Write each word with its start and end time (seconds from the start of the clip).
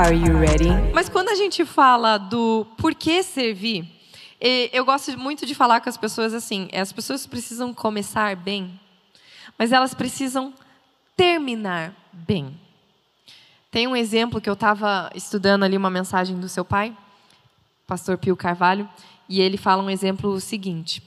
Are 0.00 0.16
you 0.16 0.38
ready? 0.38 0.70
Mas 0.94 1.10
quando 1.10 1.28
a 1.28 1.34
gente 1.34 1.62
fala 1.62 2.16
do 2.16 2.66
porquê 2.78 3.22
servir, 3.22 3.86
eu 4.72 4.82
gosto 4.82 5.14
muito 5.18 5.44
de 5.44 5.54
falar 5.54 5.82
com 5.82 5.90
as 5.90 5.98
pessoas 5.98 6.32
assim: 6.32 6.70
as 6.72 6.90
pessoas 6.90 7.26
precisam 7.26 7.74
começar 7.74 8.34
bem, 8.34 8.80
mas 9.58 9.72
elas 9.72 9.92
precisam 9.92 10.54
terminar 11.14 11.94
bem. 12.10 12.58
Tem 13.70 13.86
um 13.86 13.94
exemplo 13.94 14.40
que 14.40 14.48
eu 14.48 14.54
estava 14.54 15.10
estudando 15.14 15.64
ali 15.64 15.76
uma 15.76 15.90
mensagem 15.90 16.40
do 16.40 16.48
seu 16.48 16.64
pai, 16.64 16.96
pastor 17.86 18.16
Pio 18.16 18.34
Carvalho, 18.34 18.88
e 19.28 19.38
ele 19.38 19.58
fala 19.58 19.82
um 19.82 19.90
exemplo 19.90 20.40
seguinte: 20.40 21.02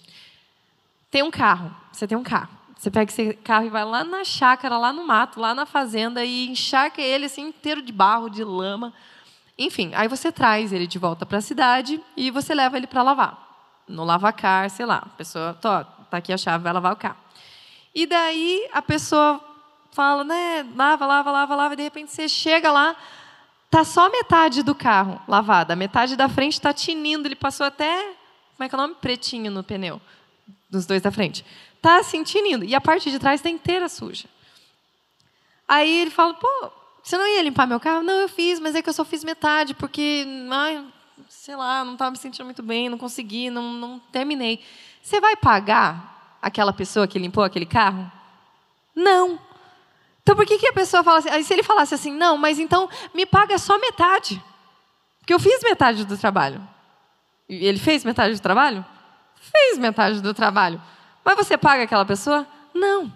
tem 1.10 1.24
um 1.24 1.32
carro, 1.32 1.76
você 1.92 2.06
tem 2.06 2.16
um 2.16 2.24
carro. 2.24 2.56
Você 2.78 2.92
pega 2.92 3.12
esse 3.12 3.34
carro 3.36 3.66
e 3.66 3.70
vai 3.70 3.86
lá 3.86 4.04
na 4.04 4.24
chácara, 4.24 4.78
lá 4.78 4.92
no 4.92 5.06
mato, 5.06 5.40
lá 5.40 5.56
na 5.56 5.66
fazenda 5.66 6.24
e 6.26 6.50
encharca 6.50 7.02
ele 7.02 7.26
assim 7.26 7.48
inteiro 7.48 7.82
de 7.82 7.94
barro, 7.94 8.30
de 8.30 8.44
lama. 8.44 8.94
Enfim, 9.58 9.92
aí 9.96 10.08
você 10.08 10.32
traz 10.32 10.74
ele 10.74 10.88
de 10.88 10.98
volta 10.98 11.26
para 11.26 11.38
a 11.38 11.42
cidade 11.42 12.02
e 12.18 12.32
você 12.32 12.54
leva 12.54 12.76
ele 12.76 12.88
para 12.88 13.04
lavar. 13.04 13.42
No 13.88 14.04
lavacar, 14.04 14.70
sei 14.70 14.86
lá, 14.86 14.98
a 14.98 15.10
pessoa, 15.10 15.54
tá 15.54 15.86
aqui 16.12 16.34
a 16.34 16.38
chave, 16.38 16.64
vai 16.64 16.74
lavar 16.74 16.94
o 16.94 16.98
carro. 16.98 17.18
E 17.94 18.06
daí 18.06 18.68
a 18.74 18.82
pessoa 18.82 19.42
fala, 19.92 20.24
né, 20.24 20.66
lava, 20.76 21.06
lava, 21.06 21.32
lava, 21.32 21.56
lava, 21.56 21.74
e 21.76 21.78
de 21.78 21.84
repente 21.84 22.12
você 22.12 22.28
chega 22.28 22.72
lá, 22.72 22.96
tá 23.70 23.84
só 23.84 24.10
metade 24.10 24.64
do 24.64 24.74
carro 24.74 25.22
lavada, 25.28 25.76
metade 25.76 26.16
da 26.16 26.28
frente 26.28 26.54
está 26.54 26.74
tinindo, 26.74 27.28
ele 27.28 27.36
passou 27.36 27.66
até, 27.66 28.02
como 28.56 28.66
é 28.66 28.70
que 28.70 28.74
é 28.74 28.78
o 28.78 28.82
nome? 28.82 28.96
Pretinho 28.96 29.52
no 29.52 29.64
pneu, 29.64 30.02
dos 30.70 30.88
dois 30.88 31.02
da 31.02 31.12
frente 31.12 31.46
tá 31.84 32.00
assim, 32.00 32.24
tinindo. 32.24 32.64
E 32.64 32.74
a 32.74 32.80
parte 32.80 33.12
de 33.12 33.20
trás 33.20 33.42
está 33.42 33.50
inteira 33.50 33.90
suja. 33.90 34.26
Aí 35.68 36.00
ele 36.00 36.10
fala, 36.10 36.34
pô, 36.34 36.72
você 37.04 37.18
não 37.18 37.28
ia 37.28 37.44
limpar 37.44 37.68
meu 37.68 37.80
carro? 37.80 38.02
Não, 38.02 38.14
eu 38.14 38.30
fiz, 38.30 38.60
mas 38.60 38.74
é 38.74 38.82
que 38.82 38.88
eu 38.88 38.94
só 38.94 39.04
fiz 39.04 39.22
metade, 39.24 39.74
porque, 39.74 40.26
ai, 40.50 40.86
sei 41.28 41.58
lá, 41.58 41.84
não 41.84 41.94
estava 41.94 42.12
me 42.12 42.18
sentindo 42.18 42.46
muito 42.46 42.64
bem, 42.64 42.88
não 42.88 42.98
consegui, 42.98 43.50
não, 43.50 43.74
não 43.74 44.00
terminei. 44.00 44.64
Você 45.02 45.20
vai 45.20 45.36
pagar 45.36 46.38
aquela 46.42 46.72
pessoa 46.72 47.06
que 47.06 47.20
limpou 47.20 47.44
aquele 47.44 47.66
carro? 47.66 48.10
Não. 48.96 49.38
Então 50.22 50.38
por 50.38 50.46
que, 50.46 50.58
que 50.58 50.68
a 50.68 50.74
pessoa 50.74 51.04
fala 51.04 51.20
assim? 51.20 51.30
Aí 51.30 51.44
se 51.44 51.52
ele 51.52 51.64
falasse 51.64 51.94
assim, 51.94 52.14
não, 52.14 52.38
mas 52.38 52.60
então 52.60 52.90
me 53.14 53.26
paga 53.26 53.58
só 53.58 53.78
metade. 53.78 54.42
Porque 55.20 55.34
eu 55.34 55.40
fiz 55.40 55.62
metade 55.64 56.06
do 56.06 56.18
trabalho. 56.18 56.66
Ele 57.50 57.80
fez 57.80 58.06
metade 58.06 58.36
do 58.36 58.42
trabalho? 58.42 58.86
Fez 59.36 59.78
metade 59.78 60.22
do 60.22 60.34
trabalho. 60.34 60.82
Mas 61.24 61.36
você 61.36 61.58
paga 61.58 61.84
aquela 61.84 62.06
pessoa? 62.06 62.48
Não. 62.74 63.12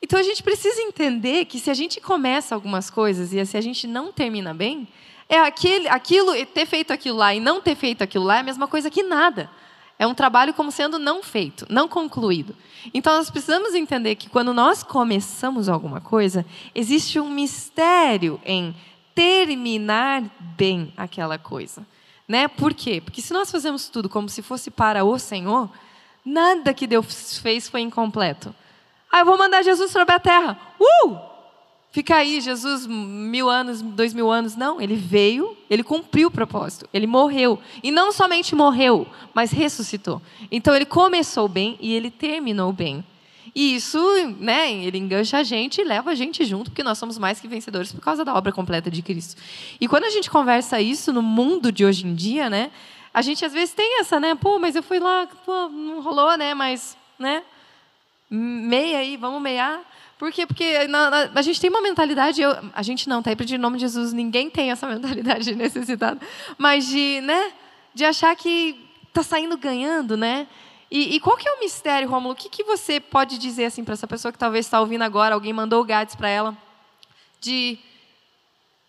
Então 0.00 0.18
a 0.18 0.22
gente 0.22 0.42
precisa 0.42 0.80
entender 0.80 1.44
que 1.44 1.58
se 1.58 1.70
a 1.70 1.74
gente 1.74 2.00
começa 2.00 2.54
algumas 2.54 2.88
coisas 2.88 3.32
e 3.32 3.44
se 3.44 3.56
a 3.56 3.60
gente 3.60 3.86
não 3.86 4.12
termina 4.12 4.54
bem, 4.54 4.88
é 5.28 5.38
aquele, 5.38 5.88
aquilo, 5.88 6.32
ter 6.46 6.66
feito 6.66 6.92
aquilo 6.92 7.18
lá 7.18 7.34
e 7.34 7.40
não 7.40 7.60
ter 7.60 7.74
feito 7.74 8.02
aquilo 8.02 8.24
lá 8.24 8.36
é 8.36 8.40
a 8.40 8.44
mesma 8.44 8.66
coisa 8.66 8.90
que 8.90 9.02
nada. 9.02 9.50
É 9.98 10.06
um 10.06 10.14
trabalho 10.14 10.54
como 10.54 10.70
sendo 10.70 10.98
não 10.98 11.22
feito, 11.22 11.66
não 11.68 11.88
concluído. 11.88 12.54
Então 12.94 13.16
nós 13.16 13.28
precisamos 13.28 13.74
entender 13.74 14.14
que 14.14 14.30
quando 14.30 14.54
nós 14.54 14.84
começamos 14.84 15.68
alguma 15.68 16.00
coisa, 16.00 16.46
existe 16.72 17.18
um 17.18 17.28
mistério 17.28 18.40
em 18.44 18.74
terminar 19.12 20.22
bem 20.56 20.92
aquela 20.96 21.36
coisa. 21.36 21.84
Né? 22.28 22.46
Por 22.46 22.72
quê? 22.72 23.00
Porque 23.00 23.20
se 23.20 23.32
nós 23.32 23.50
fazemos 23.50 23.88
tudo 23.88 24.08
como 24.08 24.28
se 24.28 24.40
fosse 24.40 24.70
para 24.70 25.04
o 25.04 25.18
Senhor, 25.18 25.68
Nada 26.24 26.74
que 26.74 26.86
Deus 26.86 27.38
fez 27.38 27.68
foi 27.68 27.80
incompleto. 27.80 28.54
Ah, 29.10 29.20
eu 29.20 29.24
vou 29.24 29.38
mandar 29.38 29.62
Jesus 29.62 29.90
sobre 29.90 30.14
a 30.14 30.20
terra. 30.20 30.58
Uh! 30.78 31.16
Fica 31.90 32.16
aí, 32.16 32.40
Jesus, 32.40 32.86
mil 32.86 33.48
anos, 33.48 33.80
dois 33.80 34.12
mil 34.12 34.30
anos. 34.30 34.54
Não, 34.54 34.80
ele 34.80 34.94
veio, 34.94 35.56
ele 35.70 35.82
cumpriu 35.82 36.28
o 36.28 36.30
propósito, 36.30 36.88
ele 36.92 37.06
morreu. 37.06 37.58
E 37.82 37.90
não 37.90 38.12
somente 38.12 38.54
morreu, 38.54 39.06
mas 39.32 39.50
ressuscitou. 39.50 40.20
Então 40.52 40.74
ele 40.74 40.84
começou 40.84 41.48
bem 41.48 41.78
e 41.80 41.94
ele 41.94 42.10
terminou 42.10 42.72
bem. 42.72 43.04
E 43.54 43.74
isso, 43.74 43.98
né, 44.38 44.70
ele 44.70 44.98
engancha 44.98 45.38
a 45.38 45.42
gente 45.42 45.80
e 45.80 45.84
leva 45.84 46.10
a 46.10 46.14
gente 46.14 46.44
junto, 46.44 46.70
porque 46.70 46.82
nós 46.82 46.98
somos 46.98 47.18
mais 47.18 47.40
que 47.40 47.48
vencedores 47.48 47.90
por 47.90 48.00
causa 48.00 48.24
da 48.24 48.34
obra 48.34 48.52
completa 48.52 48.90
de 48.90 49.00
Cristo. 49.02 49.40
E 49.80 49.88
quando 49.88 50.04
a 50.04 50.10
gente 50.10 50.30
conversa 50.30 50.80
isso 50.80 51.12
no 51.12 51.22
mundo 51.22 51.72
de 51.72 51.84
hoje 51.84 52.06
em 52.06 52.14
dia, 52.14 52.50
né, 52.50 52.70
a 53.18 53.22
gente 53.22 53.44
às 53.44 53.52
vezes 53.52 53.74
tem 53.74 53.98
essa, 53.98 54.20
né? 54.20 54.36
Pô, 54.36 54.60
mas 54.60 54.76
eu 54.76 54.82
fui 54.82 55.00
lá, 55.00 55.26
pô, 55.44 55.68
não 55.68 56.00
rolou, 56.00 56.36
né? 56.36 56.54
Mas, 56.54 56.96
né? 57.18 57.42
Meia 58.30 58.98
aí, 58.98 59.16
vamos 59.16 59.42
meiar. 59.42 59.80
Por 60.16 60.30
quê? 60.30 60.46
Porque 60.46 60.86
na, 60.86 61.10
na, 61.10 61.30
a 61.34 61.42
gente 61.42 61.60
tem 61.60 61.68
uma 61.68 61.82
mentalidade, 61.82 62.40
eu, 62.40 62.56
a 62.72 62.80
gente 62.80 63.08
não, 63.08 63.20
tá 63.20 63.30
aí 63.30 63.36
pedindo 63.36 63.58
em 63.58 63.62
nome 63.62 63.76
de 63.76 63.80
Jesus, 63.80 64.12
ninguém 64.12 64.48
tem 64.48 64.70
essa 64.70 64.86
mentalidade 64.88 65.52
necessitada, 65.52 66.20
mas 66.56 66.86
de, 66.86 67.20
né, 67.22 67.52
de 67.92 68.04
achar 68.04 68.36
que 68.36 68.88
está 69.08 69.24
saindo 69.24 69.58
ganhando, 69.58 70.16
né? 70.16 70.46
E, 70.88 71.16
e, 71.16 71.20
qual 71.20 71.36
que 71.36 71.48
é 71.48 71.52
o 71.52 71.58
mistério, 71.58 72.08
Rômulo? 72.08 72.34
O 72.34 72.36
que, 72.36 72.48
que 72.48 72.62
você 72.62 73.00
pode 73.00 73.36
dizer 73.36 73.64
assim 73.64 73.82
para 73.82 73.94
essa 73.94 74.06
pessoa 74.06 74.30
que 74.30 74.38
talvez 74.38 74.64
está 74.64 74.80
ouvindo 74.80 75.02
agora, 75.02 75.34
alguém 75.34 75.52
mandou 75.52 75.82
o 75.82 75.84
Gades 75.84 76.14
para 76.14 76.28
ela, 76.28 76.56
de 77.40 77.80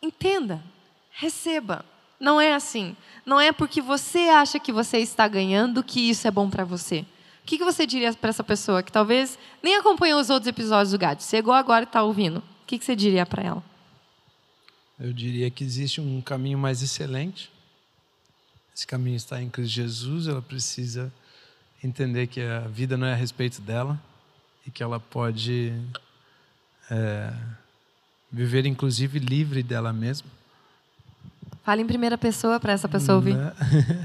entenda, 0.03 0.63
receba, 1.09 1.83
não 2.19 2.41
é 2.41 2.53
assim. 2.53 2.95
Não 3.25 3.39
é 3.39 3.51
porque 3.51 3.81
você 3.81 4.29
acha 4.29 4.59
que 4.59 4.71
você 4.71 4.97
está 4.97 5.27
ganhando 5.27 5.83
que 5.83 6.09
isso 6.09 6.27
é 6.27 6.31
bom 6.31 6.49
para 6.49 6.65
você. 6.65 7.05
O 7.43 7.45
que 7.45 7.57
você 7.59 7.87
diria 7.87 8.13
para 8.13 8.29
essa 8.29 8.43
pessoa 8.43 8.83
que 8.83 8.91
talvez 8.91 9.39
nem 9.63 9.77
acompanhou 9.77 10.19
os 10.19 10.29
outros 10.29 10.47
episódios 10.47 10.91
do 10.91 10.99
GAD? 10.99 11.23
Chegou 11.23 11.53
agora 11.53 11.83
e 11.83 11.87
está 11.87 12.03
ouvindo. 12.03 12.37
O 12.37 12.65
que 12.67 12.83
você 12.83 12.95
diria 12.95 13.25
para 13.25 13.43
ela? 13.43 13.63
Eu 14.99 15.13
diria 15.13 15.49
que 15.49 15.63
existe 15.63 16.01
um 16.01 16.21
caminho 16.21 16.57
mais 16.57 16.83
excelente. 16.83 17.49
Esse 18.75 18.85
caminho 18.85 19.15
está 19.15 19.41
em 19.41 19.49
Cristo 19.49 19.73
Jesus. 19.73 20.27
Ela 20.27 20.41
precisa 20.41 21.11
entender 21.83 22.27
que 22.27 22.41
a 22.41 22.67
vida 22.67 22.97
não 22.97 23.07
é 23.07 23.13
a 23.13 23.15
respeito 23.15 23.61
dela 23.61 23.99
e 24.67 24.71
que 24.71 24.83
ela 24.83 24.99
pode 24.99 25.73
é, 26.91 27.33
viver, 28.31 28.65
inclusive, 28.65 29.17
livre 29.17 29.63
dela 29.63 29.93
mesma 29.93 30.38
Fale 31.69 31.83
em 31.83 31.85
primeira 31.85 32.17
pessoa 32.17 32.59
para 32.59 32.73
essa 32.73 32.89
pessoa 32.89 33.17
ouvir. 33.17 33.35
Né? 33.35 33.53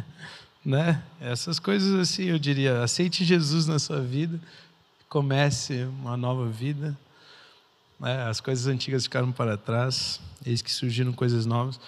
né? 0.62 1.02
Essas 1.18 1.58
coisas 1.58 1.98
assim, 1.98 2.24
eu 2.24 2.38
diria, 2.38 2.82
aceite 2.82 3.24
Jesus 3.24 3.66
na 3.66 3.78
sua 3.78 4.02
vida, 4.02 4.38
comece 5.08 5.84
uma 5.84 6.14
nova 6.14 6.46
vida. 6.46 6.94
Né? 7.98 8.22
As 8.26 8.38
coisas 8.38 8.66
antigas 8.66 9.04
ficaram 9.04 9.32
para 9.32 9.56
trás, 9.56 10.20
eis 10.44 10.60
que 10.60 10.70
surgiram 10.70 11.10
coisas 11.10 11.46
novas. 11.46 11.80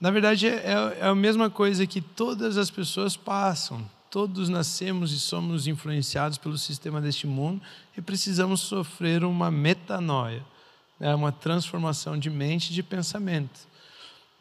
Na 0.00 0.10
verdade, 0.10 0.46
é, 0.46 0.54
é, 0.54 0.98
é 1.00 1.06
a 1.06 1.14
mesma 1.14 1.50
coisa 1.50 1.86
que 1.86 2.00
todas 2.00 2.56
as 2.56 2.70
pessoas 2.70 3.14
passam. 3.14 3.86
Todos 4.10 4.48
nascemos 4.48 5.12
e 5.12 5.20
somos 5.20 5.66
influenciados 5.66 6.38
pelo 6.38 6.56
sistema 6.56 6.98
deste 6.98 7.26
mundo 7.26 7.60
e 7.94 8.00
precisamos 8.00 8.62
sofrer 8.62 9.22
uma 9.22 9.50
metanoia, 9.50 10.42
né? 10.98 11.14
uma 11.14 11.30
transformação 11.30 12.18
de 12.18 12.30
mente 12.30 12.70
e 12.70 12.72
de 12.72 12.82
pensamento 12.82 13.68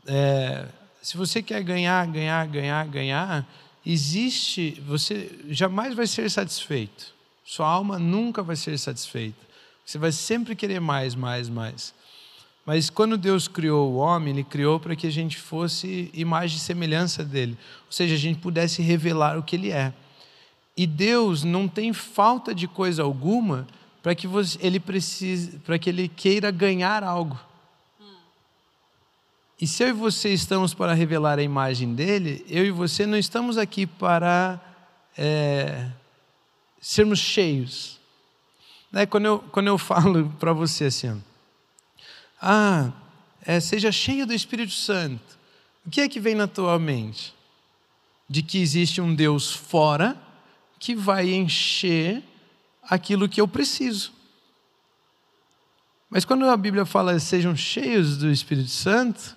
é, 0.05 0.65
se 1.01 1.17
você 1.17 1.41
quer 1.41 1.63
ganhar, 1.63 2.05
ganhar, 2.07 2.45
ganhar, 2.47 2.87
ganhar, 2.87 3.47
existe, 3.85 4.81
você 4.85 5.31
jamais 5.49 5.93
vai 5.93 6.07
ser 6.07 6.29
satisfeito. 6.29 7.13
Sua 7.43 7.67
alma 7.67 7.97
nunca 7.97 8.43
vai 8.43 8.55
ser 8.55 8.77
satisfeita. 8.77 9.39
Você 9.85 9.97
vai 9.97 10.11
sempre 10.11 10.55
querer 10.55 10.79
mais, 10.79 11.15
mais, 11.15 11.49
mais. 11.49 11.93
Mas 12.65 12.89
quando 12.89 13.17
Deus 13.17 13.47
criou 13.47 13.91
o 13.91 13.95
homem, 13.95 14.33
Ele 14.33 14.43
criou 14.43 14.79
para 14.79 14.95
que 14.95 15.07
a 15.07 15.11
gente 15.11 15.37
fosse 15.37 16.11
imagem 16.13 16.57
e 16.57 16.59
semelhança 16.59 17.23
dele. 17.23 17.57
Ou 17.87 17.91
seja, 17.91 18.13
a 18.13 18.17
gente 18.17 18.39
pudesse 18.39 18.81
revelar 18.81 19.37
o 19.37 19.43
que 19.43 19.55
Ele 19.55 19.71
é. 19.71 19.91
E 20.77 20.85
Deus 20.85 21.43
não 21.43 21.67
tem 21.67 21.91
falta 21.91 22.53
de 22.53 22.67
coisa 22.67 23.03
alguma 23.03 23.67
para 24.01 24.15
que 24.15 24.27
você, 24.27 24.57
ele 24.61 24.79
precise, 24.79 25.59
para 25.59 25.77
que 25.77 25.89
ele 25.89 26.07
queira 26.07 26.51
ganhar 26.51 27.03
algo. 27.03 27.37
E 29.59 29.67
se 29.67 29.83
eu 29.83 29.89
e 29.89 29.91
você 29.91 30.33
estamos 30.33 30.73
para 30.73 30.93
revelar 30.93 31.39
a 31.39 31.43
imagem 31.43 31.93
dele, 31.93 32.45
eu 32.47 32.65
e 32.65 32.71
você 32.71 33.05
não 33.05 33.17
estamos 33.17 33.57
aqui 33.57 33.85
para 33.85 34.59
é, 35.17 35.89
sermos 36.79 37.19
cheios. 37.19 37.99
Né? 38.91 39.05
Quando, 39.05 39.25
eu, 39.25 39.39
quando 39.51 39.67
eu 39.67 39.77
falo 39.79 40.33
para 40.39 40.53
você 40.53 40.85
assim, 40.85 41.21
ah, 42.41 42.91
é, 43.45 43.59
seja 43.59 43.91
cheio 43.91 44.25
do 44.25 44.33
Espírito 44.33 44.73
Santo, 44.73 45.37
o 45.85 45.89
que 45.89 46.01
é 46.01 46.07
que 46.07 46.19
vem 46.19 46.35
na 46.35 46.47
tua 46.47 46.79
mente? 46.79 47.37
de 48.29 48.43
que 48.43 48.61
existe 48.61 49.01
um 49.01 49.13
Deus 49.13 49.51
fora 49.51 50.15
que 50.77 50.95
vai 50.95 51.33
encher 51.33 52.23
aquilo 52.83 53.27
que 53.27 53.41
eu 53.41 53.47
preciso. 53.47 54.13
Mas 56.09 56.23
quando 56.23 56.45
a 56.45 56.55
Bíblia 56.55 56.85
fala 56.85 57.19
sejam 57.19 57.55
cheios 57.55 58.17
do 58.17 58.31
Espírito 58.31 58.69
Santo, 58.69 59.35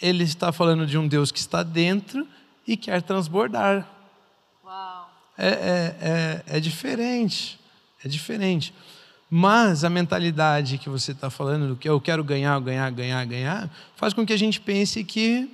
ele 0.00 0.24
está 0.24 0.52
falando 0.52 0.86
de 0.86 0.98
um 0.98 1.06
Deus 1.06 1.30
que 1.30 1.38
está 1.38 1.62
dentro 1.62 2.26
e 2.66 2.76
quer 2.76 3.02
transbordar. 3.02 3.88
É, 5.36 5.48
é, 5.48 5.96
é, 6.00 6.56
é 6.56 6.60
diferente, 6.60 7.58
é 8.04 8.08
diferente. 8.08 8.72
Mas 9.28 9.82
a 9.82 9.90
mentalidade 9.90 10.78
que 10.78 10.88
você 10.88 11.12
está 11.12 11.28
falando, 11.28 11.68
do 11.68 11.76
que 11.76 11.88
eu 11.88 12.00
quero 12.00 12.22
ganhar, 12.22 12.58
ganhar, 12.60 12.90
ganhar, 12.90 13.24
ganhar, 13.24 13.70
faz 13.96 14.14
com 14.14 14.24
que 14.24 14.32
a 14.32 14.38
gente 14.38 14.60
pense 14.60 15.02
que, 15.02 15.50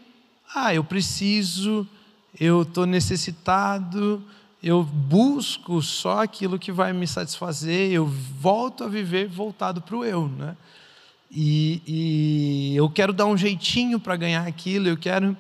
ah, 0.55 0.75
eu 0.75 0.85
preciso, 0.85 1.89
eu 2.39 2.63
estou 2.63 2.85
necessitado, 2.85 4.23
eu 4.63 4.83
busco 4.83 5.81
só 5.81 6.23
aquilo 6.23 6.59
que 6.59 6.71
vai 6.71 6.93
me 6.93 7.07
satisfazer, 7.07 7.91
eu 7.91 8.07
volto 8.07 8.85
a 8.85 8.89
viver 8.89 9.27
voltado 9.29 9.81
para 9.81 9.97
o 9.97 10.05
eu, 10.05 10.29
né? 10.29 10.57
E, 11.31 11.83
e 11.87 12.77
eu 12.77 12.91
quero 12.91 13.13
dar 13.13 13.27
um 13.27 13.37
jeitinho 13.37 14.01
para 14.01 14.17
ganhar 14.17 14.47
aquilo, 14.47 14.89
eu 14.89 14.97
quero. 14.97 15.37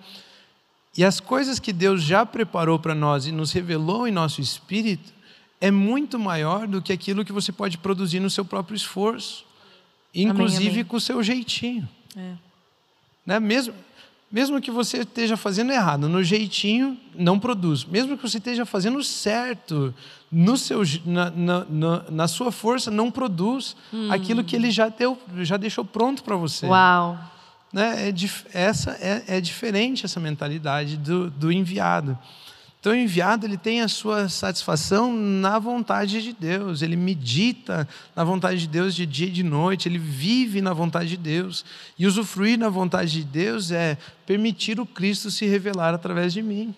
E 0.96 1.04
as 1.04 1.18
coisas 1.18 1.58
que 1.58 1.72
Deus 1.72 2.02
já 2.02 2.24
preparou 2.24 2.78
para 2.78 2.94
nós 2.94 3.26
e 3.26 3.32
nos 3.32 3.52
revelou 3.52 4.06
em 4.06 4.12
nosso 4.12 4.40
espírito 4.40 5.12
é 5.60 5.70
muito 5.70 6.18
maior 6.18 6.66
do 6.66 6.80
que 6.80 6.92
aquilo 6.92 7.24
que 7.24 7.32
você 7.32 7.52
pode 7.52 7.76
produzir 7.78 8.20
no 8.20 8.30
seu 8.30 8.44
próprio 8.44 8.74
esforço, 8.74 9.44
inclusive 10.14 10.62
amém, 10.62 10.72
amém. 10.72 10.84
com 10.84 10.96
o 10.96 11.00
seu 11.00 11.22
jeitinho. 11.22 11.88
É. 12.16 12.34
Né? 13.26 13.40
Mesmo, 13.40 13.74
mesmo 14.30 14.60
que 14.60 14.70
você 14.70 14.98
esteja 14.98 15.36
fazendo 15.36 15.72
errado, 15.72 16.08
no 16.08 16.22
jeitinho, 16.22 16.96
não 17.14 17.38
produz. 17.38 17.84
Mesmo 17.84 18.16
que 18.16 18.22
você 18.22 18.38
esteja 18.38 18.64
fazendo 18.64 19.02
certo, 19.02 19.92
no 20.30 20.56
seu, 20.56 20.82
na, 21.04 21.30
na, 21.30 21.64
na, 21.68 22.04
na 22.10 22.28
sua 22.28 22.52
força, 22.52 22.90
não 22.90 23.10
produz 23.10 23.76
aquilo 24.08 24.44
que 24.44 24.54
ele 24.54 24.70
já, 24.70 24.88
deu, 24.88 25.18
já 25.38 25.56
deixou 25.56 25.84
pronto 25.84 26.22
para 26.22 26.36
você. 26.36 26.66
Uau. 26.66 27.18
Né? 27.72 28.08
É, 28.08 28.14
essa 28.52 28.92
é, 29.00 29.24
é 29.36 29.40
diferente 29.40 30.04
essa 30.04 30.20
mentalidade 30.20 30.96
do, 30.96 31.28
do 31.30 31.50
enviado. 31.50 32.16
Então, 32.80 32.92
o 32.92 32.96
enviado 32.96 33.46
ele 33.46 33.58
tem 33.58 33.82
a 33.82 33.88
sua 33.88 34.30
satisfação 34.30 35.12
na 35.14 35.58
vontade 35.58 36.22
de 36.22 36.32
Deus, 36.32 36.80
ele 36.80 36.96
medita 36.96 37.86
na 38.16 38.24
vontade 38.24 38.60
de 38.60 38.66
Deus 38.66 38.94
de 38.94 39.04
dia 39.04 39.26
e 39.26 39.30
de 39.30 39.42
noite, 39.42 39.86
ele 39.86 39.98
vive 39.98 40.62
na 40.62 40.72
vontade 40.72 41.10
de 41.10 41.18
Deus. 41.18 41.62
E 41.98 42.06
usufruir 42.06 42.58
na 42.58 42.70
vontade 42.70 43.12
de 43.12 43.24
Deus 43.24 43.70
é 43.70 43.98
permitir 44.24 44.80
o 44.80 44.86
Cristo 44.86 45.30
se 45.30 45.44
revelar 45.44 45.92
através 45.92 46.32
de 46.32 46.40
mim. 46.40 46.74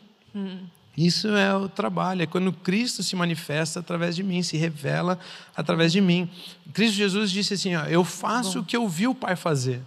Isso 0.96 1.28
é 1.28 1.54
o 1.56 1.69
trabalho, 1.69 2.22
é 2.22 2.26
quando 2.26 2.52
Cristo 2.52 3.02
se 3.04 3.14
manifesta 3.14 3.78
através 3.78 4.16
de 4.16 4.25
mim, 4.25 4.43
se 4.43 4.56
revela 4.56 5.19
através 5.56 5.93
de 5.93 6.00
mim. 6.00 6.28
Cristo 6.72 6.96
Jesus 6.96 7.31
disse 7.31 7.54
assim: 7.54 7.76
ó, 7.76 7.84
Eu 7.84 8.04
faço 8.04 8.58
o 8.58 8.64
que 8.64 8.76
eu 8.76 8.88
vi 8.88 9.06
o 9.06 9.14
Pai 9.14 9.37
fazer. 9.37 9.81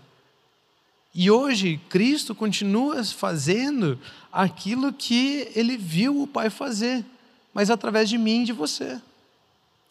E 1.17 1.31
hoje, 1.31 1.79
Cristo 1.88 2.35
continua 2.35 3.01
fazendo 3.06 3.97
aquilo 4.29 4.91
que 4.91 5.50
ele 5.56 5.77
viu 5.77 6.21
o 6.21 6.27
Pai 6.27 6.50
fazer, 6.50 7.06
mas 7.53 7.69
através 7.69 8.09
de 8.09 8.17
mim 8.17 8.41
e 8.41 8.45
de 8.45 8.51
você. 8.51 9.00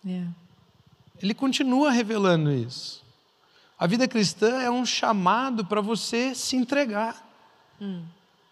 É. 0.06 0.22
Ele 1.22 1.32
continua 1.32 1.90
revelando 1.90 2.52
isso. 2.52 3.02
A 3.78 3.86
vida 3.86 4.06
cristã 4.06 4.60
é 4.60 4.70
um 4.70 4.84
chamado 4.84 5.64
para 5.64 5.80
você 5.80 6.34
se 6.34 6.56
entregar. 6.56 7.26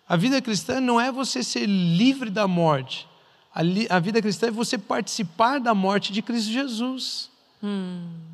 A 0.09 0.17
vida 0.17 0.41
cristã 0.41 0.81
não 0.81 0.99
é 0.99 1.13
você 1.13 1.43
ser 1.43 1.67
livre 1.67 2.31
da 2.31 2.49
morte. 2.49 3.07
A, 3.55 3.61
li- 3.63 3.87
a 3.91 3.99
vida 3.99 4.21
cristã 4.23 4.47
é 4.47 4.51
você 4.51 4.79
participar 4.79 5.61
da 5.61 5.75
morte 5.75 6.11
de 6.11 6.23
Cristo 6.23 6.51
Jesus. 6.51 7.31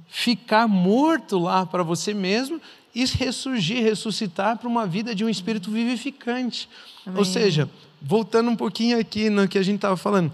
Ficar 0.09 0.69
morto 0.69 1.39
lá 1.39 1.67
para 1.67 1.83
você 1.83 2.15
mesmo 2.15 2.61
e 2.95 3.05
ressurgir, 3.05 3.83
ressuscitar 3.83 4.59
para 4.59 4.69
uma 4.69 4.87
vida 4.87 5.15
de 5.15 5.25
um 5.25 5.29
espírito 5.29 5.71
vivificante. 5.71 6.69
Ou 7.15 7.25
seja, 7.25 7.69
voltando 8.01 8.51
um 8.51 8.57
pouquinho 8.57 8.99
aqui 8.99 9.31
no 9.31 9.49
que 9.49 9.59
a 9.59 9.63
gente 9.63 9.77
estava 9.77 9.97
falando, 9.97 10.33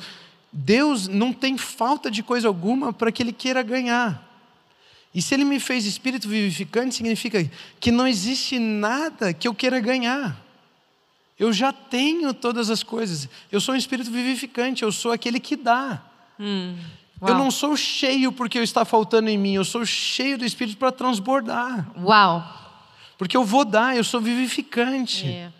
Deus 0.52 1.08
não 1.08 1.32
tem 1.32 1.58
falta 1.58 2.10
de 2.10 2.22
coisa 2.22 2.48
alguma 2.48 2.92
para 2.92 3.10
que 3.10 3.22
Ele 3.22 3.32
queira 3.32 3.62
ganhar. 3.62 4.22
E 5.14 5.22
se 5.22 5.34
Ele 5.34 5.44
me 5.44 5.60
fez 5.60 5.84
espírito 5.84 6.28
vivificante, 6.28 6.94
significa 6.94 7.48
que 7.78 7.90
não 7.90 8.06
existe 8.06 8.58
nada 8.58 9.32
que 9.32 9.46
eu 9.46 9.54
queira 9.54 9.78
ganhar. 9.80 10.40
Eu 11.38 11.52
já 11.52 11.72
tenho 11.72 12.32
todas 12.32 12.70
as 12.70 12.82
coisas. 12.82 13.28
Eu 13.50 13.60
sou 13.60 13.74
um 13.74 13.78
espírito 13.78 14.10
vivificante, 14.10 14.82
eu 14.82 14.92
sou 14.92 15.12
aquele 15.12 15.40
que 15.40 15.56
dá. 15.56 16.02
Eu 16.38 17.03
Uau. 17.30 17.38
não 17.38 17.50
sou 17.50 17.76
cheio 17.76 18.32
porque 18.32 18.58
está 18.58 18.84
faltando 18.84 19.28
em 19.28 19.38
mim, 19.38 19.54
eu 19.54 19.64
sou 19.64 19.84
cheio 19.84 20.36
do 20.38 20.44
espírito 20.44 20.76
para 20.76 20.92
transbordar. 20.92 21.86
Uau. 22.02 22.44
Porque 23.16 23.36
eu 23.36 23.44
vou 23.44 23.64
dar, 23.64 23.96
eu 23.96 24.04
sou 24.04 24.20
vivificante. 24.20 25.26
É. 25.26 25.50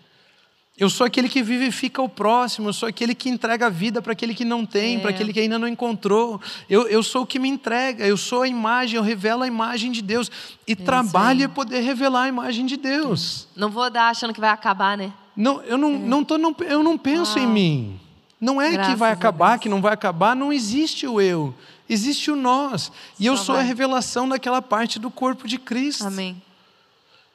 Eu 0.77 0.89
sou 0.89 1.07
aquele 1.07 1.29
que 1.29 1.41
vivifica 1.41 2.01
o 2.01 2.09
próximo, 2.09 2.67
eu 2.67 2.73
sou 2.73 2.89
aquele 2.89 3.15
que 3.15 3.29
entrega 3.29 3.67
a 3.67 3.69
vida 3.69 4.01
para 4.01 4.11
aquele 4.11 4.33
que 4.35 4.43
não 4.43 4.65
tem, 4.65 4.97
É. 4.97 4.99
para 4.99 5.09
aquele 5.11 5.31
que 5.31 5.39
ainda 5.39 5.57
não 5.57 5.69
encontrou. 5.69 6.41
Eu, 6.69 6.85
eu 6.89 7.01
sou 7.01 7.21
o 7.21 7.25
que 7.25 7.39
me 7.39 7.47
entrega, 7.47 8.05
eu 8.05 8.17
sou 8.17 8.41
a 8.41 8.47
imagem, 8.47 8.97
eu 8.97 9.01
revelo 9.03 9.43
a 9.43 9.47
imagem 9.47 9.89
de 9.89 10.01
Deus. 10.01 10.29
E 10.67 10.75
trabalho 10.75 11.45
é 11.45 11.47
poder 11.47 11.79
revelar 11.79 12.23
a 12.23 12.27
imagem 12.27 12.65
de 12.65 12.75
Deus. 12.75 13.47
Não 13.55 13.69
vou 13.69 13.89
dar 13.89 14.09
achando 14.09 14.33
que 14.33 14.39
vai 14.41 14.49
acabar, 14.49 14.97
né? 14.97 15.13
Não, 15.33 15.61
eu, 15.63 15.77
não, 15.77 15.91
não 15.91 16.25
tô, 16.25 16.37
não, 16.37 16.53
eu 16.67 16.83
não 16.83 16.97
penso 16.97 17.39
em 17.39 17.47
mim. 17.47 17.99
Não 18.39 18.61
é 18.61 18.69
que 18.69 18.75
Graças 18.75 18.99
vai 18.99 19.09
a 19.11 19.13
acabar, 19.13 19.59
que 19.59 19.69
não 19.69 19.81
vai 19.81 19.93
acabar, 19.93 20.35
não 20.35 20.51
existe 20.51 21.07
o 21.07 21.21
eu. 21.21 21.53
Existe 21.89 22.31
o 22.31 22.35
nós. 22.35 22.91
E 23.19 23.25
eu 23.25 23.37
Só 23.37 23.43
sou 23.43 23.55
a 23.55 23.59
vai. 23.59 23.67
revelação 23.67 24.27
daquela 24.27 24.61
parte 24.61 24.99
do 24.99 25.09
corpo 25.09 25.47
de 25.47 25.57
Cristo. 25.57 26.05
Amém. 26.05 26.41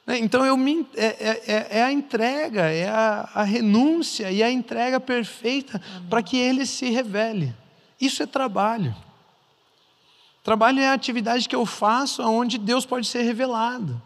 Né? 0.07 0.19
Então 0.19 0.45
eu 0.45 0.57
me, 0.57 0.87
é, 0.97 1.07
é- 1.07 1.43
é- 1.47 1.79
é 1.79 1.83
a 1.85 1.93
entrega, 1.93 2.63
é 2.63 2.89
a, 2.89 3.29
a 3.35 3.43
renúncia 3.43 4.31
e 4.31 4.43
a 4.43 4.51
entrega 4.51 4.99
perfeita 5.01 5.81
para 6.09 6.23
que 6.23 6.37
Ele 6.37 6.67
se 6.67 6.91
revele. 6.91 7.55
Isso 8.01 8.23
é 8.23 8.27
trabalho. 8.27 8.95
Trabalho 10.43 10.81
é 10.81 10.89
a 10.89 10.95
atividade 10.95 11.49
que 11.49 11.55
eu 11.55 11.67
faço 11.67 12.23
onde 12.23 12.59
Deus 12.59 12.85
pode 12.87 13.07
ser 13.07 13.23
revelado. 13.23 14.01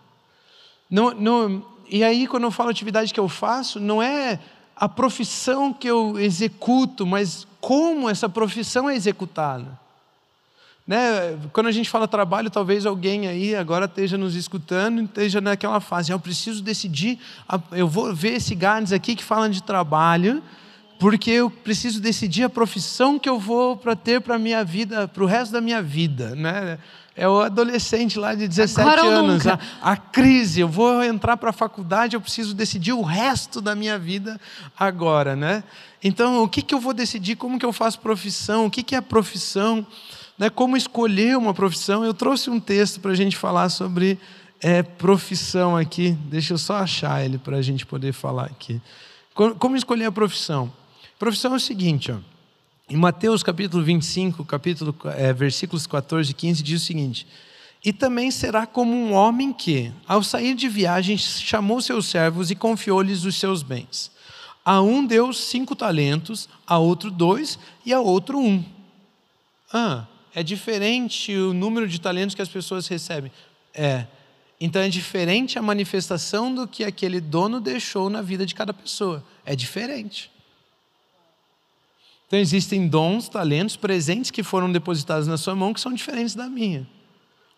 Não, 0.91 1.13
não, 1.13 1.65
e 1.89 2.03
aí, 2.03 2.27
quando 2.27 2.45
eu 2.45 2.51
falo 2.51 2.71
atividade 2.71 3.13
que 3.13 3.21
eu 3.21 3.29
faço, 3.29 3.79
não 3.79 4.03
é 4.03 4.39
a 4.77 4.89
profissão 4.89 5.73
que 5.73 5.87
eu 5.89 6.19
executo, 6.19 7.07
mas 7.07 7.47
como 7.61 8.09
essa 8.11 8.29
profissão 8.29 8.89
é 8.91 8.95
executada. 8.97 9.67
Né? 10.87 11.39
Quando 11.53 11.69
a 11.69 11.73
gente 11.73 11.89
fala 11.89 12.07
trabalho, 12.07 12.51
talvez 12.51 12.85
alguém 12.85 13.27
aí 13.27 13.55
agora 13.57 13.87
esteja 13.87 14.19
nos 14.19 14.35
escutando 14.35 15.01
esteja 15.03 15.41
naquela 15.41 15.81
fase. 15.81 16.13
"Ah, 16.13 16.17
Eu 16.17 16.21
preciso 16.21 16.63
decidir, 16.63 17.19
a- 17.49 17.59
eu 17.73 17.89
vou 17.89 18.15
ver 18.15 18.35
esse 18.35 18.55
Gades 18.55 18.93
aqui 18.93 19.17
que 19.17 19.25
fala 19.25 19.49
de 19.49 19.63
trabalho, 19.63 20.43
porque 20.99 21.31
eu 21.31 21.49
preciso 21.49 22.01
decidir 22.01 22.45
a 22.45 22.51
profissão 22.51 23.19
que 23.19 23.29
eu 23.29 23.39
vou 23.39 23.77
para 23.79 23.97
ter 23.97 24.21
para 24.21 24.39
minha 24.39 24.63
vida, 24.63 25.09
para 25.09 25.23
o 25.25 25.27
resto 25.27 25.53
da 25.53 25.61
minha 25.61 25.81
vida. 25.81 26.35
Né? 26.35 26.79
É 27.17 27.29
o 27.29 27.41
adolescente 27.41 28.19
lá 28.19 28.35
de 28.35 28.49
17 28.49 28.81
Agora 28.89 29.03
anos, 29.03 29.47
a, 29.47 29.59
a 29.81 29.97
crise, 29.97 30.61
eu 30.61 30.69
vou 30.69 31.03
entrar 31.05 31.37
para 31.37 31.51
a 31.51 31.53
faculdade, 31.53 32.17
eu 32.17 32.21
preciso 32.21 32.55
decidir 32.55 32.93
o 32.93 33.03
resto 33.03 33.61
da 33.61 33.75
minha 33.77 33.97
vida 33.99 34.41
agora, 34.77 35.37
né? 35.37 35.63
Então, 36.03 36.43
o 36.43 36.49
que, 36.49 36.61
que 36.61 36.75
eu 36.75 36.81
vou 36.81 36.93
decidir, 36.93 37.37
como 37.37 37.57
que 37.59 37.65
eu 37.65 37.73
faço 37.73 38.01
profissão, 38.01 38.67
o 38.67 38.71
que, 38.71 38.83
que 38.83 38.97
é 38.97 39.01
profissão, 39.01 39.87
né? 40.37 40.51
como 40.51 40.77
escolher 40.77 41.37
uma 41.39 41.55
profissão. 41.55 42.05
Eu 42.05 42.13
trouxe 42.13 42.51
um 42.51 42.59
texto 42.59 42.99
para 43.01 43.13
a 43.13 43.15
gente 43.15 43.37
falar 43.37 43.69
sobre 43.69 44.19
é, 44.61 44.83
profissão 44.83 45.77
aqui, 45.77 46.19
deixa 46.29 46.55
eu 46.55 46.59
só 46.59 46.79
achar 46.79 47.25
ele 47.25 47.39
para 47.39 47.59
a 47.59 47.63
gente 47.63 47.87
poder 47.87 48.13
falar 48.13 48.47
aqui. 48.47 48.83
Co- 49.35 49.55
Como 49.55 49.77
escolher 49.77 50.07
a 50.07 50.13
profissão? 50.13 50.71
Profissão 51.17 51.53
é 51.53 51.57
o 51.57 51.61
seguinte, 51.61 52.11
ó. 52.11 52.17
Em 52.87 52.97
Mateus 52.97 53.43
capítulo 53.43 53.83
25, 53.83 54.45
capítulo, 54.45 54.95
eh, 55.17 55.33
versículos 55.33 55.87
14 55.87 56.31
e 56.31 56.35
15, 56.35 56.63
diz 56.63 56.83
o 56.83 56.85
seguinte: 56.85 57.27
E 57.83 57.95
também 57.95 58.31
será 58.31 58.67
como 58.67 58.93
um 58.93 59.15
homem 59.15 59.55
que, 59.55 59.91
ao 60.07 60.23
sair 60.23 60.55
de 60.55 60.69
viagem, 60.69 61.17
chamou 61.17 61.81
seus 61.81 62.07
servos 62.07 62.51
e 62.51 62.55
confiou-lhes 62.55 63.25
os 63.25 63.37
seus 63.37 63.63
bens. 63.63 64.13
A 64.63 64.83
um 64.83 65.05
deu 65.07 65.33
cinco 65.33 65.75
talentos, 65.75 66.47
a 66.67 66.77
outro 66.77 67.11
dois 67.11 67.59
e 67.87 67.93
a 67.93 68.01
outro 68.01 68.39
um. 68.39 68.63
Ah, 69.73 70.07
é 70.35 70.43
diferente 70.43 71.35
o 71.35 71.55
número 71.55 71.89
de 71.89 71.99
talentos 71.99 72.35
que 72.35 72.43
as 72.43 72.51
pessoas 72.51 72.87
recebem. 72.87 73.33
É. 73.73 74.07
Então 74.61 74.83
é 74.83 74.91
diferente 74.91 75.59
a 75.59 75.63
manifestação 75.63 76.55
do 76.55 76.69
que 76.69 76.85
aquele 76.85 77.19
dono 77.19 77.63
deixou 77.63 78.11
na 78.11 78.21
vida 78.21 78.45
de 78.45 78.55
cada 78.55 78.75
pessoa. 78.75 79.25
É 79.45 79.57
diferente. 79.57 80.34
Então 82.35 82.43
existem 82.43 82.89
dons, 82.89 83.29
talentos, 83.29 83.77
presentes 83.77 84.29
que 84.29 84.43
foram 84.43 84.73
depositados 84.73 85.29
na 85.29 85.37
sua 85.37 85.55
mão 85.55 85.73
que 85.73 85.81
são 85.81 85.93
diferentes 85.93 86.35
da 86.35 86.49
minha. 86.49 86.85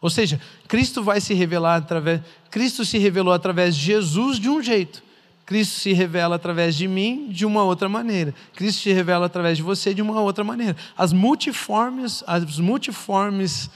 Ou 0.03 0.11
seja, 0.11 0.39
Cristo 0.69 1.03
vai 1.03 1.19
se 1.19 1.33
revelar 1.33 1.77
através, 1.77 2.21
Cristo 2.51 2.85
se 2.85 2.99
revelou 2.99 3.33
através 3.33 3.75
de 3.75 3.83
Jesus 3.83 4.39
de 4.39 4.51
um 4.51 4.63
jeito. 4.63 5.03
Cristo 5.47 5.81
se 5.81 5.95
revela 5.95 6.37
através 6.37 6.77
de 6.77 6.87
mim 6.87 7.29
de 7.31 7.47
uma 7.47 7.63
outra 7.63 7.89
maneira. 7.89 8.35
Cristo 8.55 8.83
se 8.83 8.93
revela 8.93 9.25
através 9.25 9.57
de 9.57 9.63
você 9.63 9.95
de 9.95 10.03
uma 10.03 10.21
outra 10.21 10.45
maneira. 10.45 10.77
As 10.95 11.11
multiformes, 11.11 12.23
as 12.27 12.59
multiformes, 12.59 13.71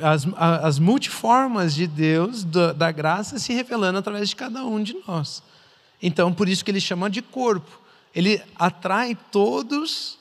as, 0.00 0.26
as 0.34 0.78
multiformas 0.78 1.74
de 1.74 1.86
Deus, 1.86 2.42
da, 2.42 2.72
da 2.72 2.90
graça, 2.90 3.38
se 3.38 3.52
revelando 3.52 3.98
através 3.98 4.30
de 4.30 4.36
cada 4.36 4.64
um 4.64 4.82
de 4.82 4.96
nós. 5.06 5.42
Então, 6.02 6.32
por 6.32 6.48
isso 6.48 6.64
que 6.64 6.70
ele 6.70 6.80
chama 6.80 7.10
de 7.10 7.20
corpo. 7.20 7.78
Ele 8.14 8.40
atrai 8.56 9.14
todos 9.30 10.17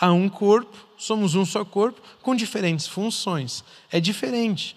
a 0.00 0.10
um 0.10 0.28
corpo, 0.28 0.76
somos 0.96 1.34
um 1.34 1.44
só 1.44 1.64
corpo, 1.64 2.00
com 2.22 2.34
diferentes 2.34 2.86
funções. 2.86 3.62
É 3.92 4.00
diferente. 4.00 4.76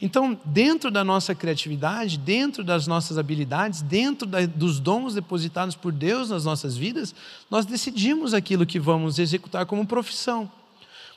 Então, 0.00 0.38
dentro 0.44 0.90
da 0.90 1.04
nossa 1.04 1.34
criatividade, 1.34 2.18
dentro 2.18 2.64
das 2.64 2.86
nossas 2.86 3.16
habilidades, 3.16 3.80
dentro 3.80 4.26
da, 4.26 4.44
dos 4.44 4.80
dons 4.80 5.14
depositados 5.14 5.74
por 5.74 5.92
Deus 5.92 6.30
nas 6.30 6.44
nossas 6.44 6.76
vidas, 6.76 7.14
nós 7.50 7.64
decidimos 7.64 8.34
aquilo 8.34 8.66
que 8.66 8.80
vamos 8.80 9.18
executar 9.18 9.64
como 9.64 9.86
profissão. 9.86 10.50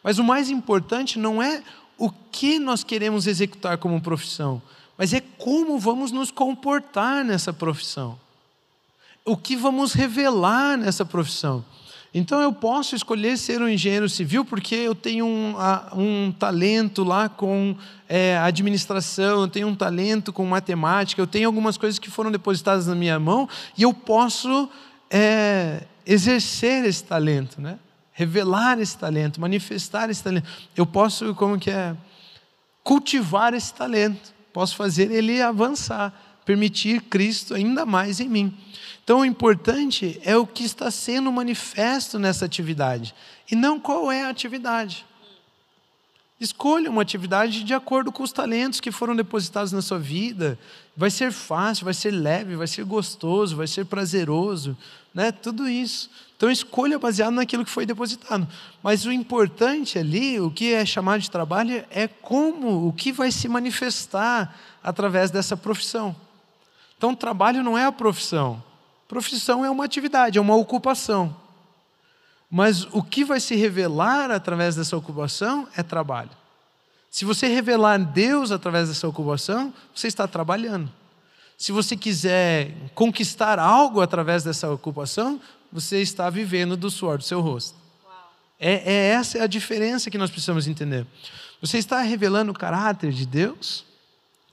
Mas 0.04 0.20
o 0.20 0.24
mais 0.24 0.50
importante 0.50 1.18
não 1.18 1.42
é 1.42 1.64
o 1.98 2.10
que 2.10 2.60
nós 2.60 2.84
queremos 2.84 3.26
executar 3.26 3.78
como 3.78 4.00
profissão, 4.00 4.62
mas 4.98 5.12
é 5.12 5.20
como 5.20 5.80
vamos 5.80 6.12
nos 6.12 6.32
comportar 6.32 7.26
nessa 7.26 7.52
profissão. 7.52 8.18
O 9.26 9.36
que 9.36 9.58
vamos 9.58 9.92
revelar 9.94 10.78
nessa 10.78 11.04
profissão. 11.04 11.66
Então 12.14 12.42
eu 12.42 12.54
posso 12.54 12.96
escolher 12.96 13.38
ser 13.38 13.62
um 13.62 13.68
engenheiro 13.68 14.08
civil 14.08 14.46
porque 14.46 14.76
eu 14.76 14.96
tenho 14.96 15.26
um, 15.26 15.56
um 15.96 16.32
talento 16.32 17.04
lá 17.04 17.30
com 17.30 17.76
é, 18.08 18.38
administração, 18.38 19.42
eu 19.42 19.48
tenho 19.48 19.68
um 19.68 19.76
talento 19.76 20.32
com 20.32 20.46
matemática, 20.46 21.22
eu 21.22 21.28
tenho 21.28 21.48
algumas 21.48 21.78
coisas 21.78 22.00
que 22.00 22.10
foram 22.10 22.32
depositadas 22.32 22.88
na 22.88 22.96
minha 22.96 23.20
mão 23.20 23.48
e 23.78 23.84
eu 23.84 23.94
posso 23.94 24.70
é, 25.10 25.84
exercer 26.06 26.86
esse 26.86 27.04
talento, 27.04 27.62
né? 27.62 27.78
revelar 28.18 28.80
esse 28.80 28.98
talento, 28.98 29.40
manifestar 29.40 30.10
esse 30.10 30.24
talento. 30.24 30.50
Eu 30.76 30.88
posso, 30.88 31.36
como 31.36 31.60
que 31.60 31.70
é, 31.70 31.96
cultivar 32.84 33.54
esse 33.54 33.72
talento, 33.72 34.34
posso 34.52 34.76
fazer 34.76 35.12
ele 35.12 35.40
avançar, 35.40 36.12
permitir 36.48 37.02
Cristo 37.02 37.54
ainda 37.54 37.86
mais 37.86 38.22
em 38.22 38.30
mim. 38.30 38.58
Então, 39.04 39.20
o 39.20 39.26
importante 39.26 40.18
é 40.24 40.38
o 40.38 40.48
que 40.48 40.64
está 40.64 40.90
sendo 40.90 41.30
manifesto 41.30 42.18
nessa 42.18 42.46
atividade 42.46 43.14
e 43.52 43.56
não 43.56 43.78
qual 43.78 44.10
é 44.10 44.24
a 44.24 44.30
atividade. 44.30 45.06
Escolha 46.40 46.90
uma 46.90 47.02
atividade 47.02 47.66
de 47.66 47.74
acordo 47.74 48.14
com 48.14 48.24
os 48.24 48.32
talentos 48.32 48.80
que 48.80 48.92
foram 48.92 49.14
depositados 49.14 49.74
na 49.74 49.82
sua 49.82 50.00
vida. 50.00 50.58
Vai 50.96 51.10
ser 51.10 51.34
fácil, 51.34 51.84
vai 51.84 51.94
ser 51.94 52.12
leve, 52.12 52.56
vai 52.56 52.68
ser 52.68 52.86
gostoso, 52.86 53.58
vai 53.58 53.68
ser 53.68 53.86
prazeroso, 53.86 54.78
né? 55.14 55.32
Tudo 55.32 55.68
isso. 55.68 56.10
Então 56.38 56.50
escolha 56.50 57.00
baseado 57.00 57.34
naquilo 57.34 57.66
que 57.66 57.72
foi 57.72 57.86
depositado. 57.86 58.48
Mas 58.82 59.06
o 59.06 59.12
importante 59.12 59.98
ali, 59.98 60.40
o 60.40 60.52
que 60.52 60.74
é 60.74 60.86
chamado 60.86 61.20
de 61.20 61.32
trabalho, 61.32 61.84
é 61.90 62.08
como, 62.08 62.88
o 62.88 62.94
que 62.94 63.12
vai 63.12 63.32
se 63.32 63.50
manifestar 63.50 64.56
através 64.84 65.32
dessa 65.32 65.58
profissão. 65.58 66.16
Então 66.98 67.16
trabalho 67.16 67.64
não 67.64 67.78
é 67.78 67.86
a 67.86 67.92
profissão. 67.92 68.64
Profissão 69.08 69.64
é 69.64 69.70
uma 69.70 69.86
atividade, 69.86 70.38
é 70.38 70.42
uma 70.42 70.56
ocupação. 70.56 71.36
Mas 72.50 72.84
o 72.92 73.04
que 73.04 73.24
vai 73.24 73.40
se 73.40 73.56
revelar 73.56 74.32
através 74.32 74.76
dessa 74.76 74.98
ocupação 74.98 75.68
é 75.76 75.84
trabalho. 75.84 76.32
Se 77.10 77.26
você 77.26 77.48
revelar 77.48 77.98
Deus 77.98 78.52
através 78.52 78.90
dessa 78.90 79.08
ocupação, 79.08 79.74
você 79.94 80.08
está 80.08 80.28
trabalhando. 80.28 80.92
Se 81.58 81.72
você 81.72 81.98
quiser 81.98 82.74
conquistar 82.94 83.60
algo 83.60 84.02
através 84.02 84.44
dessa 84.44 84.72
ocupação, 84.72 85.42
você 85.72 86.02
está 86.02 86.30
vivendo 86.30 86.78
do 86.78 86.90
suor 86.90 87.18
do 87.18 87.24
seu 87.24 87.42
rosto. 87.42 87.76
É, 88.60 88.92
é 88.92 89.08
essa 89.10 89.44
a 89.44 89.48
diferença 89.48 90.10
que 90.10 90.18
nós 90.18 90.30
precisamos 90.30 90.68
entender. 90.68 91.06
Você 91.62 91.78
está 91.78 92.02
revelando 92.02 92.52
o 92.52 92.58
caráter 92.58 93.12
de 93.12 93.26
Deus 93.26 93.86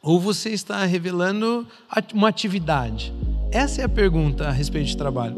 ou 0.05 0.21
você 0.21 0.51
está 0.51 0.85
revelando 0.85 1.67
uma 2.13 2.29
atividade? 2.29 3.13
Essa 3.51 3.81
é 3.81 3.85
a 3.85 3.89
pergunta 3.89 4.47
a 4.47 4.51
respeito 4.51 4.89
de 4.89 4.97
trabalho. 4.97 5.35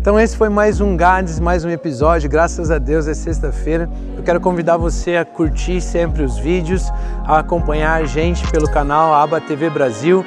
Então 0.00 0.18
esse 0.18 0.36
foi 0.36 0.48
mais 0.48 0.80
um 0.80 0.96
Gades, 0.96 1.38
mais 1.38 1.64
um 1.64 1.70
episódio. 1.70 2.28
Graças 2.28 2.70
a 2.70 2.78
Deus 2.78 3.06
é 3.06 3.14
sexta-feira. 3.14 3.88
Eu 4.16 4.22
quero 4.22 4.40
convidar 4.40 4.76
você 4.76 5.16
a 5.16 5.24
curtir 5.24 5.80
sempre 5.80 6.22
os 6.22 6.38
vídeos, 6.38 6.82
a 7.24 7.38
acompanhar 7.38 8.02
a 8.02 8.06
gente 8.06 8.46
pelo 8.50 8.70
canal 8.70 9.14
Aba 9.14 9.40
TV 9.40 9.70
Brasil, 9.70 10.24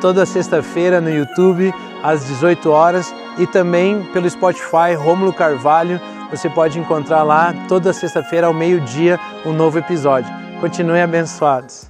toda 0.00 0.26
sexta-feira 0.26 1.00
no 1.00 1.10
YouTube 1.10 1.72
às 2.02 2.26
18 2.26 2.70
horas 2.70 3.14
e 3.38 3.46
também 3.46 4.02
pelo 4.12 4.28
Spotify 4.28 4.94
Rômulo 4.96 5.32
Carvalho. 5.32 6.00
Você 6.30 6.48
pode 6.48 6.78
encontrar 6.78 7.22
lá 7.22 7.54
toda 7.68 7.92
sexta-feira 7.92 8.46
ao 8.46 8.54
meio-dia 8.54 9.18
um 9.44 9.52
novo 9.52 9.78
episódio. 9.78 10.47
Continuem 10.60 11.02
abençoados. 11.02 11.87